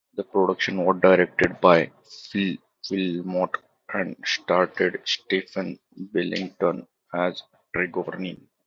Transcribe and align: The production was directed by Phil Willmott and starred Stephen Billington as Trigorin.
The 0.15 0.23
production 0.23 0.83
was 0.83 0.99
directed 0.99 1.61
by 1.61 1.91
Phil 2.31 2.57
Willmott 2.89 3.53
and 3.93 4.15
starred 4.25 4.99
Stephen 5.05 5.77
Billington 6.11 6.87
as 7.13 7.43
Trigorin. 7.75 8.47